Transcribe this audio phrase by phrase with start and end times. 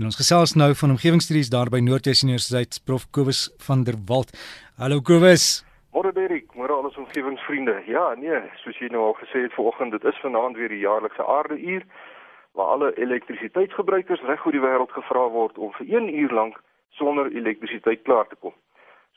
[0.00, 4.30] En ons gesels nou van omgewingsstudies daar by Noordwes Universiteit Prof Kobus van der Walt.
[4.80, 5.60] Hallo Kobus.
[5.92, 7.74] Môre Derek, môre al ons omgewingsvriende.
[7.84, 11.26] Ja, nee, soos jy nou al gesê het vanoggend, dit is vanaand weer die jaarlikse
[11.34, 11.84] aardeuur
[12.56, 16.56] waar alle elektrisiteitsgebruikers reg oor die wêreld gevra word om vir 1 uur lank
[16.96, 18.56] sonder elektrisiteit klaar te kom.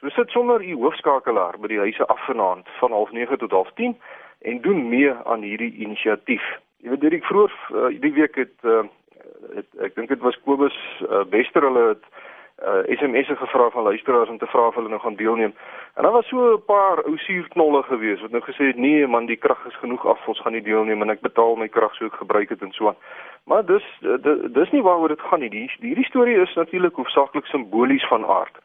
[0.04, 3.95] So sit sonder u hoofskakelaar by die huise af vanaand van 09:30 tot 10:30
[4.52, 6.43] en doen mee aan hierdie inisiatief.
[6.84, 8.84] Jy weet Dirk vroeër uh, die week het, uh,
[9.55, 12.05] het ek dink dit was Kobus uh, Wester hulle het
[12.63, 15.53] uh, SMS'e gevra van luisteraars om te vra of hulle nou gaan deelneem.
[15.93, 19.26] En daar was so 'n paar ou suurknolle gewees wat nou gesê het nee man
[19.26, 22.05] die krag is genoeg af ons gaan nie deelneem en ek betaal my krag so
[22.05, 22.95] ek gebruik dit en so aan.
[23.45, 23.85] Maar dis
[24.48, 25.49] dis nie waaroor dit gaan nie.
[25.49, 28.57] Die hierdie storie is natuurlik hoofsaaklik simbolies van aard.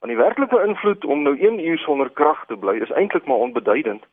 [0.00, 3.36] Want die werklike invloed om nou 1 uur sonder krag te bly is eintlik maar
[3.36, 4.04] onbeduidend.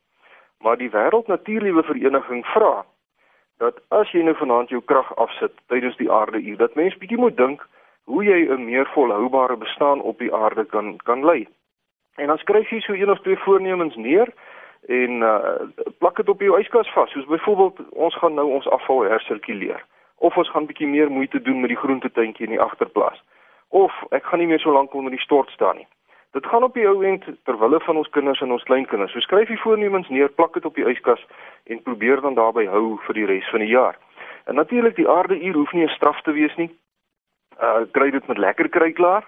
[0.59, 2.85] Maar die Wêreld Natuurliewe Vereniging vra
[3.59, 7.19] dat as jy nou vanaand jou krag afsit tydens die aarde uur, dat mens bietjie
[7.19, 7.65] moet dink
[8.09, 11.47] hoe jy 'n meer volhoubare bestaan op die aarde kan kan lei.
[12.15, 14.33] En dan skryf jy so een of twee voornemens neer
[14.87, 15.39] en uh,
[15.97, 19.85] plak dit op jou yskas vas, soos byvoorbeeld ons gaan nou ons afval hersirkuleer
[20.17, 23.23] of ons gaan bietjie meer moeite doen met die groentetuintjie in die agterplaas
[23.67, 25.87] of ek gaan nie meer so lank onder die stort staan nie.
[26.31, 29.11] Dit gaan op die ou end ter wille van ons kinders en ons kleinkinders.
[29.11, 31.25] So skryf jy voornemens neer, plak dit op die yskas
[31.65, 33.97] en probeer dan daarby hou vir die res van die jaar.
[34.45, 36.69] En natuurlik die aarde uur hoef nie 'n straf te wees nie.
[37.61, 39.25] Uh kry dit met lekker kry klaar.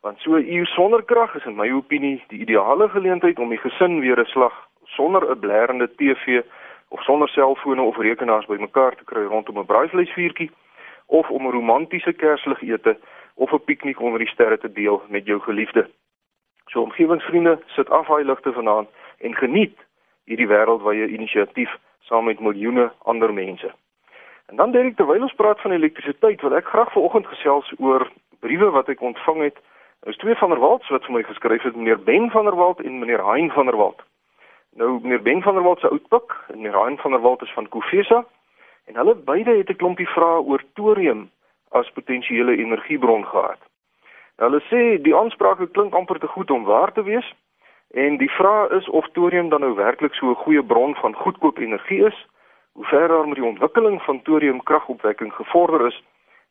[0.00, 3.64] Want so 'n uur sonder krag is in my opinie die ideale geleentheid om die
[3.64, 6.42] gesin weer 'n slag sonder 'n blerende TV
[6.88, 10.50] of sonder selfone of rekenaars bymekaar te kry rondom 'n braaivleisvuurtjie
[11.06, 12.98] of om 'n romantiese kersligete
[13.34, 15.88] of 'n piknik onder die sterre te deel met jou geliefde.
[16.66, 19.78] So omgewingsvriende, sit af daai ligte vanaand en geniet
[20.24, 21.72] hierdie wêreld waar jy inisiatief
[22.08, 23.72] saam met miljoene ander mense.
[24.46, 28.10] En dan Derek, terwyl ons praat van elektrisiteit, wil ek graag vanoggend gesels oor
[28.44, 29.60] briewe wat ek ontvang het.
[30.04, 32.80] Is twee van der Walt wat vir my geskryf het, meneer Ben van der Walt
[32.80, 34.02] en meneer Hein van der Walt.
[34.76, 37.52] Nou meneer Ben van der Walt se oudpik en meneer Hein van der Walt is
[37.52, 38.24] van Kofesa
[38.84, 41.30] en hulle beide het 'n klompie vrae oor thorium
[41.70, 43.60] as potensiële energiebron gehad.
[44.42, 47.26] Hulle sê die aansprake klink amper te goed om waar te wees
[47.94, 51.58] en die vraag is of thorium dan nou werklik so 'n goeie bron van goedkoop
[51.58, 52.26] energie is,
[52.72, 56.02] hoe ver daar met die ontwikkeling van thorium kragopwekking gevorder is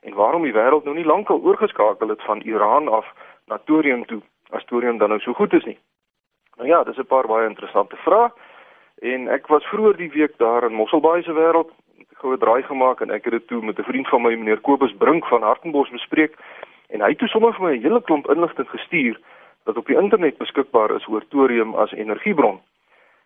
[0.01, 3.07] en waarom die wêreld nou nie lankal oorgeskakel het van Iran af
[3.45, 5.79] na thorium toe as thorium dan nou so goed is nie.
[6.57, 8.31] Nou ja, dis 'n paar baie interessante vrae
[9.01, 11.71] en ek was vroeër die week daar in Mosselbaai se wêreld
[12.13, 14.93] goue draai gemaak en ek het dit toe met 'n vriend van my meneer Kobus
[14.97, 16.37] Brink van Hartenbos bespreek
[16.93, 19.19] en hy het toe sommer vir my 'n hele klomp inligting gestuur
[19.65, 22.59] wat op die internet beskikbaar is oor thorium as energiebron.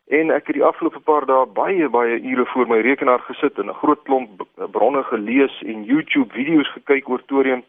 [0.08, 3.70] En ek het die afgelope paar dae baie baie ure voor my rekenaar gesit en
[3.70, 7.64] 'n groot klomp bronne gelees en YouTube video's gekyk oor thorium.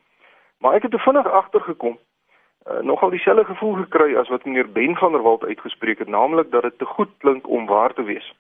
[0.61, 1.99] Maar ek het te vinnig agtergekom
[2.69, 6.51] uh, nogal dieselfde gevoel gekry as wat meneer Ben van der Walt uitgespreek het, naamlik
[6.51, 8.35] dat dit te goed klink om waar te wees.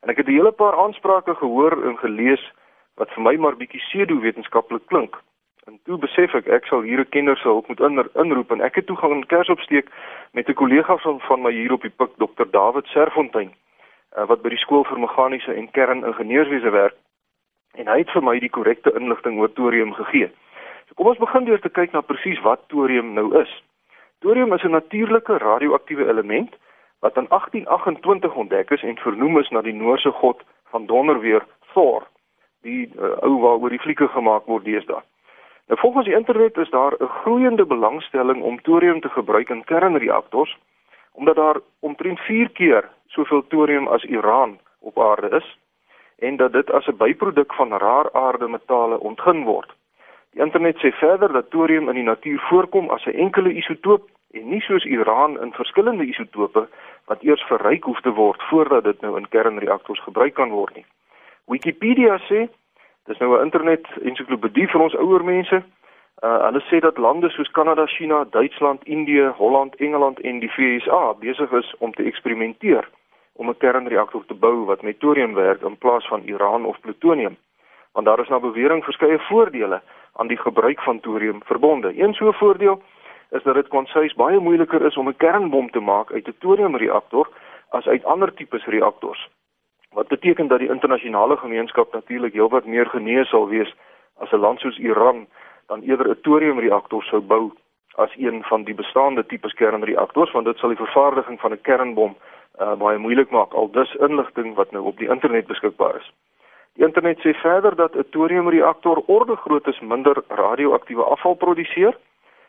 [0.00, 2.52] En ek het 'n hele paar aansprake gehoor en gelees
[2.94, 5.22] wat vir my maar bietjie pseudo-wetenskaplik klink.
[5.68, 8.60] En toe besef ek ek sal hier 'n kenner se hulp moet in, inroep en
[8.68, 9.88] ek het toe gaan kers opsteek
[10.32, 13.50] met 'n kollega van van my hier op die pik Dr David Serfontein
[14.16, 16.96] uh, wat by die skool vir meganiese en kerningenieurswese werk
[17.74, 20.30] en hy het vir my die korrekte inligting oor thorium gegee.
[20.86, 23.52] So kom ons begin deur te kyk na presies wat thorium nou is.
[24.20, 26.56] Thorium is 'n natuurlike radioaktiewe element
[27.00, 30.42] wat in 1828 ontdek is en vernoem is na die Noorse god
[30.72, 32.08] van donderweer Thor,
[32.62, 35.02] die uh, ou waaroor die flieke gemaak word deesdae.
[35.68, 40.58] Nou volgens die internet is daar 'n groeiende belangstelling om thorium te gebruik in kernreaktors
[41.12, 45.58] omdat daar omtrent 4 keer soveel thorium as Iran op aarde is
[46.18, 49.70] en dat dit as 'n byproduk van raar aarde metale ontgin word.
[50.30, 54.48] Die internet sê verder dat thorium in die natuur voorkom as 'n enkele isotoop en
[54.48, 56.68] nie soos Iran in verskillende isotope
[57.04, 60.86] wat eers verryk hoef te word voordat dit nou in kernreaktors gebruik kan word nie.
[61.44, 62.48] Wikipedia sê
[63.08, 65.62] dis nou 'n internet ensiklopedie vir ons ouer mense.
[66.24, 71.14] Uh, hulle sê dat lande soos Kanada, China, Duitsland, Indië, Holland, Engeland en die VSA
[71.14, 72.88] besig is om te eksperimenteer
[73.32, 77.36] om 'n kernreaktor te bou wat met thorium werk in plaas van Iran of plutonium.
[77.92, 79.82] Want daar is na bewering verskeie voordele
[80.12, 82.02] aan die gebruik van thorium verbonde.
[82.02, 82.82] Een so voordeel
[83.30, 87.28] is dat dit konsuis baie moeiliker is om 'n kernbom te maak uit 'n thoriumreaktor
[87.70, 89.28] as uit ander tipes reaktors.
[89.94, 93.74] Wat beteken dat die internasionale gemeenskap natuurlik heelwat meer genees sal wees
[94.18, 95.26] as 'n land soos Iran
[95.66, 97.52] dan eerder 'n thoriumreaktor sou bou
[97.94, 102.16] as een van die bestaande tipes kernreaktors want dit sal die vervaardiging van 'n kernbom
[102.60, 106.12] uh, baie moeilik maak al dus inligting wat nou op die internet beskikbaar is.
[106.74, 111.96] Die internet sê verder dat 'n thoriumreaktor orde grootes minder radioaktiewe afval produseer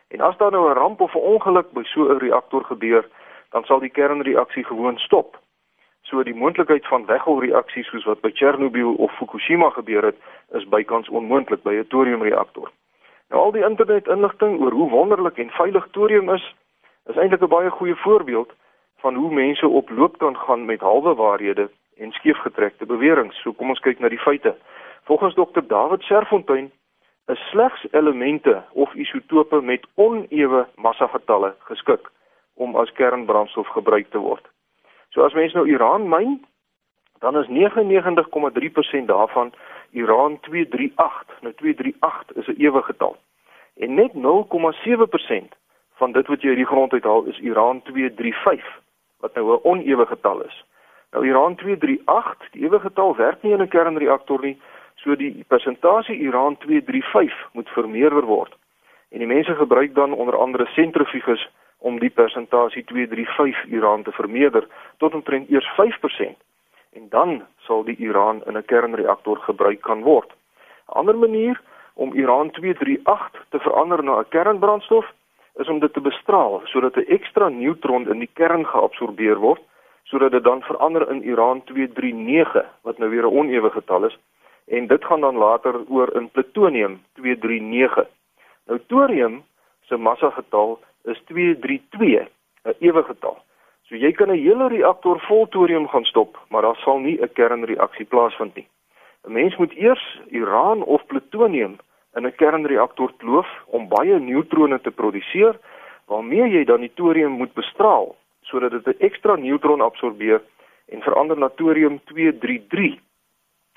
[0.08, 3.08] en as daar nou 'n ramp of 'n ongeluk by so 'n reaktor gebeur,
[3.50, 5.38] dan sal die kernreaksie gewoon stop.
[6.10, 10.16] So die moontlikheid van weggolreaksies soos wat by Chernobyl of Fukushima gebeur het,
[10.58, 12.70] is bykans onmoontlik by 'n thoriumreaktor.
[13.30, 16.54] Nou al die internetinligting oor hoe wonderlik en veilig thorium is,
[17.06, 18.50] is eintlik 'n baie goeie voorbeeld
[18.98, 23.32] van hoe mense op loop kan gaan met halwe waarhede en skeefgetrekte beweringe.
[23.32, 24.56] So kom ons kyk na die feite.
[25.04, 25.62] Volgens Dr.
[25.66, 26.70] David Serfontein
[27.26, 32.10] is slegs elemente of isotope met onewe massagetalle geskik
[32.54, 34.50] om as kernbrandstof gebruik te word.
[35.10, 36.38] So as mens nou uran myn,
[37.18, 39.52] dan is 99,3% daarvan
[39.90, 41.40] uran 238.
[41.40, 43.16] Nou 238 is 'n ewe getal.
[43.76, 45.54] En net 0,7%
[45.94, 48.80] van dit wat jy uit die grond uithaal is uran 235
[49.20, 50.64] wat nou 'n onewe getal is.
[51.10, 54.60] Nou uran 238, die ewe getal werk nie in 'n kernreaktor nie,
[54.94, 58.56] so die persentasie uran 235 moet vermeerder word.
[59.10, 61.48] En die mense gebruik dan onder andere sentrifuges
[61.80, 64.66] om die persentasie 235 uran te vermeerder
[64.98, 66.36] tot omtrent eers 5%
[66.92, 70.30] en dan sal die uran in 'n kernreaktor gebruik kan word.
[70.30, 71.60] 'n Ander manier
[71.94, 75.06] om uran 238 te verander na 'n kernbrandstof
[75.54, 79.62] is om dit te bestraal sodat 'n ekstra neutron in die kern geabsorbeer word
[80.04, 84.18] sodat dit dan verander in uran 239 wat nou weer 'n onewe getal is
[84.66, 88.06] en dit gaan dan later oor in plutonium 239.
[88.66, 89.42] Nou thorium
[89.82, 92.28] se massa getal is 232,
[92.64, 93.38] 'n ewe getal.
[93.88, 97.32] So jy kan 'n hele reaktor vol thorium gaan stop, maar daar sal nie 'n
[97.32, 98.66] kernreaksie plaasvind nie.
[99.26, 101.78] 'n Mens moet eers uran of plutonium
[102.16, 105.58] in 'n kernreaktor kloof om baie neutrone te produseer
[106.06, 110.40] waarmee jy dan die thorium moet bestraal sodat dit 'n ekstra neutron absorbeer
[110.88, 112.98] en verander na thorium 233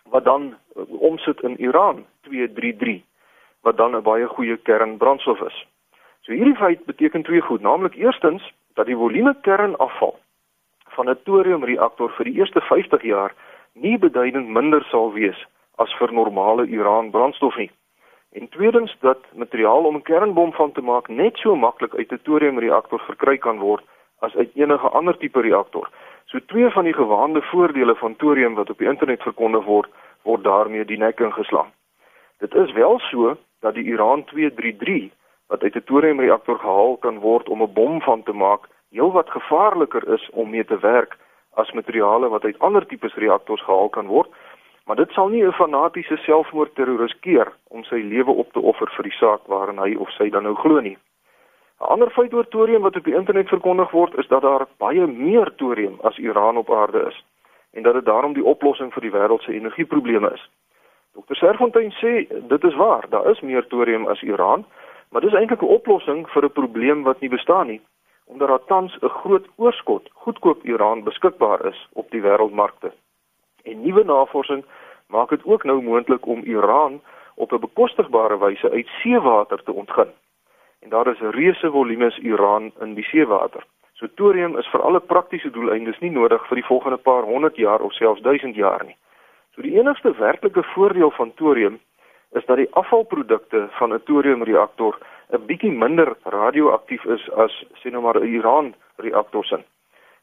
[0.09, 3.01] wat dan uh, omsit in uran 233
[3.61, 5.65] wat dan 'n baie goeie kernbrandstof is.
[6.23, 8.43] So hierdie feit beteken twee goed, naamlik eerstens
[8.79, 10.19] dat die volume kernafval
[10.95, 13.33] van 'n thoriumreaktor vir die eerste 50 jaar
[13.73, 15.39] nie beduidend minder sal wees
[15.75, 17.71] as vir normale uran brandstof nie.
[18.31, 22.23] En tweedens dat materiaal om 'n kernbom van te maak net so maklik uit 'n
[22.23, 23.83] thoriumreaktor verkry kan word
[24.19, 25.89] as uit enige ander tipe reaktor.
[26.25, 29.89] So twee van die gewaande voordele van thorium wat op die internet verkondig word,
[30.21, 31.71] word daarmee die nek ingeslaan.
[32.39, 35.11] Dit is wel so dat die uran 233
[35.53, 40.03] wat uit 'n thoriumreaktor gehaal kan word om 'n bom van te maak, heelwat gevaarliker
[40.13, 41.17] is om mee te werk
[41.53, 44.29] as materiale wat uit ander tipes reaktors gehaal kan word
[44.85, 49.03] Maar dit sal nie 'n fanatiese selfmoordterroris keer om sy lewe op te offer vir
[49.03, 50.97] die saak waarin hy of sy dan nou glo nie.
[51.79, 55.07] 'n Ander feit oor thorium wat op die internet verkondig word, is dat daar baie
[55.07, 57.23] meer thorium as uran op aarde is
[57.71, 60.49] en dat dit daarom die oplossing vir die wêreld se energieprobleme is.
[61.13, 61.35] Dr.
[61.35, 64.65] Serfontein sê dit is waar, daar is meer thorium as uran,
[65.13, 67.81] maar dis eintlik 'n oplossing vir 'n probleem wat nie bestaan nie,
[68.25, 72.91] omdat daar tans 'n groot oorskot goedkoop uran beskikbaar is op die wêreldmarkte.
[73.63, 74.65] En nuwe navorsing
[75.07, 77.01] maak dit ook nou moontlik om Iran
[77.35, 80.11] op 'n bekostigbare wyse uit seewater te ontgin.
[80.79, 83.63] En daar is reuse volumes uran in die seewater.
[83.93, 87.81] So thorium is vir alle praktiese doeleindes nie nodig vir die volgende paar honderd jaar
[87.81, 88.95] of selfs duisend jaar nie.
[89.51, 91.79] So die enigste werklike voordeel van thorium
[92.33, 94.97] is dat die afvalprodukte van 'n thoriumreaktor
[95.31, 99.59] 'n bietjie minder radioaktief is as sê nou maar 'n uran reaktor se.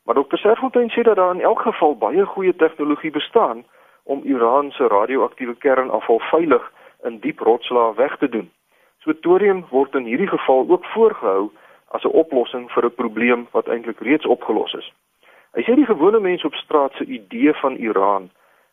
[0.05, 0.37] Maar Dr.
[0.37, 3.65] Serfontein sê dat daar in elk geval baie goeie tegnologie bestaan
[4.03, 8.51] om Iran se radioaktiewe kernafval veilig in diep rotslae weg te doen.
[8.99, 11.51] So thorium word in hierdie geval ook voorgehou
[11.89, 14.93] as 'n oplossing vir 'n probleem wat eintlik reeds opgelos is.
[15.53, 18.31] Hy sê die gewone mens op straat se idee van Iran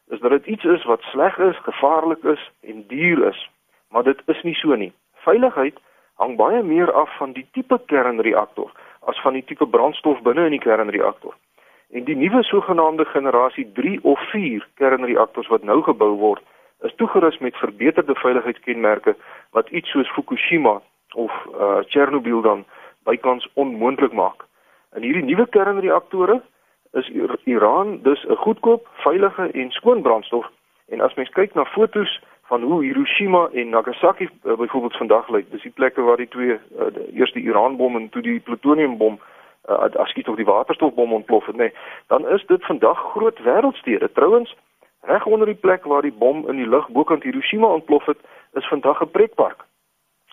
[0.09, 3.49] is dat dit iets is wat sleg is, gevaarlik is en duur is,
[3.89, 4.93] maar dit is nie so nie.
[5.13, 5.79] Veiligheid
[6.15, 10.55] hang baie meer af van die tipe kernreaktor as van die tipe brandstof binne in
[10.55, 11.35] die kernreaktor.
[11.91, 16.43] En die nuwe sogenaamde generasie 3 of 4 kernreaktors wat nou gebou word,
[16.81, 19.15] is toegerus met verbeterde veiligheidskenmerke
[19.55, 20.81] wat iets soos Fukushima
[21.15, 22.65] of uh Chernobyl dan
[23.03, 24.43] bykans onmoontlik maak.
[24.95, 26.41] In hierdie nuwe kernreaktore
[26.91, 27.11] is
[27.43, 30.47] Iran dus 'n goedkoop, veilige en skoon brandstof.
[30.87, 35.51] En as mens kyk na fotos van hoe Hiroshima en Nagasaki uh, byvoorbeeld vandag lyk.
[35.51, 36.59] Dis die plekke waar die twee uh,
[36.93, 39.19] die eerste Iran-bom en toe die plutoniumbom
[39.69, 41.57] uh, as skiet of die waterstofbom ontplof het, nê.
[41.57, 41.73] Nee,
[42.07, 44.11] dan is dit vandag groot wêreldstede.
[44.11, 44.55] Trouwens,
[45.01, 48.19] reg onder die plek waar die bom in die lug bokant Hiroshima ontplof het,
[48.53, 49.65] is vandag 'n pretpark.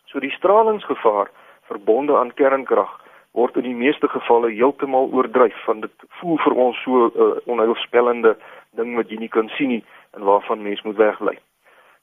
[0.04, 1.30] So die stralingsgevaar
[1.62, 3.03] verbonde aan kernkrag
[3.34, 7.30] word in die meeste gevalle heeltemal oordryf van dit voel vir ons so 'n uh,
[7.52, 8.36] onheilspellende
[8.78, 11.38] ding wat jy nie kan sien nie en waarvan mens moet wegbly.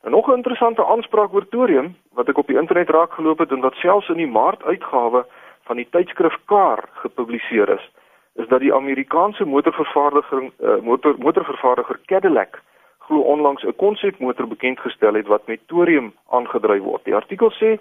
[0.04, 3.52] En nog 'n interessante aanspraak oor thorium wat ek op die internet raak geloop het
[3.52, 5.26] en wat selfs in die Maart uitgawe
[5.64, 7.92] van die tydskrif Car gepubliseer is,
[8.36, 12.62] is dat die Amerikaanse motorvervaardiger uh, motor motorvervaardiger Cadillac
[13.00, 17.04] glo onlangs 'n konsepmotor bekend gestel het wat met thorium aangedryf word.
[17.04, 17.80] Die artikel sê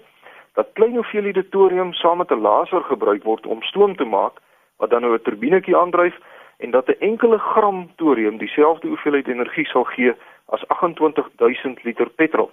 [0.53, 4.33] dat klein hoeveelhede thorium saam met 'n laser gebruik word om stoom te maak
[4.77, 6.17] wat dan nou 'n turbinetjie aandryf
[6.57, 10.13] en dat 'n enkele gram thorium dieselfde hoeveelheid energie sal gee
[10.45, 12.51] as 28000 liter petrol.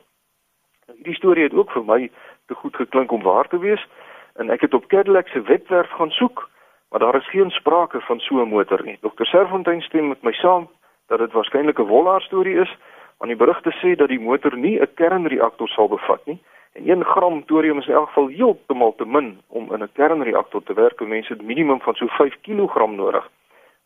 [0.86, 2.10] Nou, hierdie storie het ook vir my
[2.46, 3.86] te goed geklink om waar te wees
[4.34, 6.50] en ek het op Cadillac se webwerf gaan soek,
[6.90, 8.98] maar daar is geen sprake van so 'n motor nie.
[9.00, 9.24] Dr.
[9.24, 10.68] Serfontein stem met my saam
[11.06, 12.76] dat dit waarskynlik 'n wollaar storie is,
[13.18, 16.38] want die berigte sê dat die motor nie 'n kernreaktor sal bevat nie.
[16.72, 20.62] En 1 gram thorium is in elk geval heeltemal te min om in 'n kernreaktor
[20.62, 21.00] te werk.
[21.00, 23.30] Mense het minimum van so 5 kg nodig